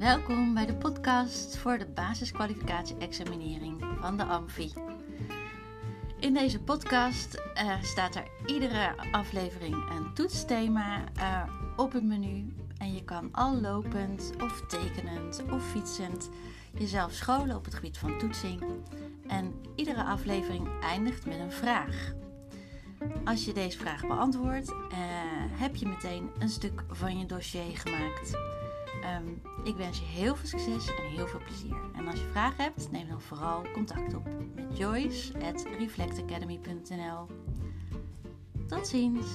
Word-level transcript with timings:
Welkom 0.00 0.54
bij 0.54 0.66
de 0.66 0.74
podcast 0.74 1.56
voor 1.56 1.78
de 1.78 1.86
basiskwalificatie-examinering 1.86 3.84
van 4.00 4.16
de 4.16 4.24
AMFI. 4.24 4.72
In 6.20 6.34
deze 6.34 6.60
podcast 6.60 7.42
uh, 7.54 7.82
staat 7.82 8.14
er 8.14 8.28
iedere 8.46 8.94
aflevering 9.12 9.74
een 9.74 10.14
toetsthema 10.14 11.04
uh, 11.16 11.42
op 11.76 11.92
het 11.92 12.04
menu. 12.04 12.54
En 12.78 12.94
je 12.94 13.04
kan 13.04 13.28
al 13.32 13.60
lopend 13.60 14.32
of 14.42 14.66
tekenend 14.66 15.42
of 15.50 15.70
fietsend 15.70 16.30
jezelf 16.78 17.12
scholen 17.12 17.56
op 17.56 17.64
het 17.64 17.74
gebied 17.74 17.98
van 17.98 18.18
toetsing. 18.18 18.62
En 19.26 19.54
iedere 19.74 20.04
aflevering 20.04 20.68
eindigt 20.82 21.26
met 21.26 21.38
een 21.38 21.52
vraag. 21.52 22.12
Als 23.24 23.44
je 23.44 23.52
deze 23.52 23.78
vraag 23.78 24.06
beantwoordt, 24.06 24.70
uh, 24.70 24.76
heb 25.50 25.76
je 25.76 25.86
meteen 25.86 26.30
een 26.38 26.48
stuk 26.48 26.84
van 26.88 27.18
je 27.18 27.26
dossier 27.26 27.76
gemaakt. 27.78 28.38
Um, 29.18 29.42
ik 29.64 29.76
wens 29.76 29.98
je 29.98 30.04
heel 30.04 30.36
veel 30.36 30.48
succes 30.48 30.94
en 30.94 31.04
heel 31.04 31.26
veel 31.26 31.40
plezier. 31.44 31.76
En 31.96 32.06
als 32.06 32.20
je 32.20 32.28
vragen 32.30 32.64
hebt, 32.64 32.90
neem 32.90 33.08
dan 33.08 33.20
vooral 33.20 33.62
contact 33.72 34.14
op 34.14 34.28
met 34.54 34.78
Joyce 34.78 35.32
at 35.42 35.66
reflectacademy.nl. 35.78 37.26
Tot 38.66 38.86
ziens! 38.86 39.26